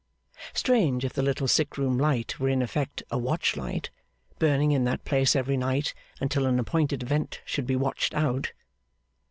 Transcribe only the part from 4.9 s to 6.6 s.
place every night until an